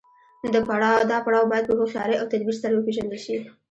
دا 1.11 1.17
پړاو 1.25 1.49
باید 1.51 1.65
په 1.67 1.73
هوښیارۍ 1.79 2.15
او 2.17 2.25
تدبیر 2.31 2.55
سره 2.61 2.73
وپیژندل 2.75 3.19
شي. 3.25 3.35